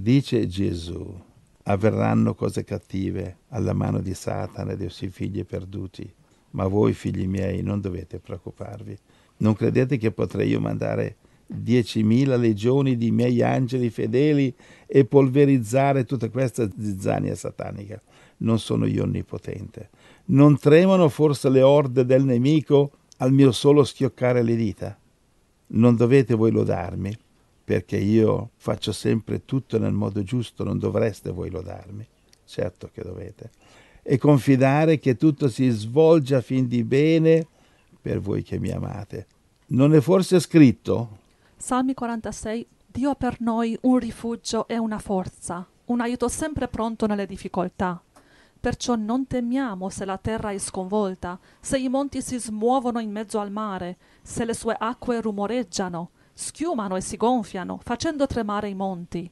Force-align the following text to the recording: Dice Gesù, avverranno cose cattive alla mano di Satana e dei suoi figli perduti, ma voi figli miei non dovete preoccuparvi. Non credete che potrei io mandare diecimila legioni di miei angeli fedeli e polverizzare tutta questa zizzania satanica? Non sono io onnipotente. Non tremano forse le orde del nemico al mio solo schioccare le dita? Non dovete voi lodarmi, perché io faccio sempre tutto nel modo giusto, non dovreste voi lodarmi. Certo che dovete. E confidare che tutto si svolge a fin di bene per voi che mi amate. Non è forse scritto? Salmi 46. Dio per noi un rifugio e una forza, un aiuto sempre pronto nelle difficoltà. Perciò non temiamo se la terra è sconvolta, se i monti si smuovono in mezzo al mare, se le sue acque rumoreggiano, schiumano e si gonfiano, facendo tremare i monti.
Dice 0.00 0.46
Gesù, 0.46 1.12
avverranno 1.64 2.36
cose 2.36 2.62
cattive 2.62 3.38
alla 3.48 3.72
mano 3.72 3.98
di 4.00 4.14
Satana 4.14 4.72
e 4.72 4.76
dei 4.76 4.90
suoi 4.90 5.10
figli 5.10 5.44
perduti, 5.44 6.08
ma 6.50 6.68
voi 6.68 6.92
figli 6.92 7.26
miei 7.26 7.62
non 7.62 7.80
dovete 7.80 8.20
preoccuparvi. 8.20 8.96
Non 9.38 9.54
credete 9.54 9.96
che 9.96 10.12
potrei 10.12 10.50
io 10.50 10.60
mandare 10.60 11.16
diecimila 11.44 12.36
legioni 12.36 12.96
di 12.96 13.10
miei 13.10 13.42
angeli 13.42 13.90
fedeli 13.90 14.54
e 14.86 15.04
polverizzare 15.04 16.04
tutta 16.04 16.30
questa 16.30 16.70
zizzania 16.78 17.34
satanica? 17.34 18.00
Non 18.38 18.60
sono 18.60 18.86
io 18.86 19.02
onnipotente. 19.02 19.90
Non 20.26 20.58
tremano 20.58 21.08
forse 21.08 21.50
le 21.50 21.62
orde 21.62 22.04
del 22.04 22.22
nemico 22.22 22.92
al 23.16 23.32
mio 23.32 23.50
solo 23.50 23.82
schioccare 23.82 24.44
le 24.44 24.54
dita? 24.54 24.96
Non 25.70 25.96
dovete 25.96 26.36
voi 26.36 26.52
lodarmi, 26.52 27.18
perché 27.68 27.98
io 27.98 28.52
faccio 28.56 28.92
sempre 28.92 29.44
tutto 29.44 29.78
nel 29.78 29.92
modo 29.92 30.22
giusto, 30.22 30.64
non 30.64 30.78
dovreste 30.78 31.30
voi 31.30 31.50
lodarmi. 31.50 32.06
Certo 32.46 32.88
che 32.90 33.02
dovete. 33.02 33.50
E 34.02 34.16
confidare 34.16 34.98
che 34.98 35.18
tutto 35.18 35.50
si 35.50 35.68
svolge 35.68 36.34
a 36.34 36.40
fin 36.40 36.66
di 36.66 36.82
bene 36.82 37.46
per 38.00 38.20
voi 38.20 38.42
che 38.42 38.58
mi 38.58 38.70
amate. 38.70 39.26
Non 39.66 39.94
è 39.94 40.00
forse 40.00 40.40
scritto? 40.40 41.18
Salmi 41.58 41.92
46. 41.92 42.66
Dio 42.86 43.14
per 43.16 43.36
noi 43.40 43.76
un 43.82 43.98
rifugio 43.98 44.66
e 44.66 44.78
una 44.78 44.98
forza, 44.98 45.68
un 45.86 46.00
aiuto 46.00 46.28
sempre 46.28 46.68
pronto 46.68 47.06
nelle 47.06 47.26
difficoltà. 47.26 48.02
Perciò 48.58 48.96
non 48.96 49.26
temiamo 49.26 49.90
se 49.90 50.06
la 50.06 50.16
terra 50.16 50.52
è 50.52 50.58
sconvolta, 50.58 51.38
se 51.60 51.78
i 51.78 51.90
monti 51.90 52.22
si 52.22 52.38
smuovono 52.38 52.98
in 52.98 53.10
mezzo 53.10 53.38
al 53.38 53.50
mare, 53.50 53.98
se 54.22 54.46
le 54.46 54.54
sue 54.54 54.74
acque 54.78 55.20
rumoreggiano, 55.20 56.12
schiumano 56.38 56.94
e 56.94 57.00
si 57.00 57.16
gonfiano, 57.16 57.80
facendo 57.82 58.28
tremare 58.28 58.68
i 58.68 58.74
monti. 58.74 59.28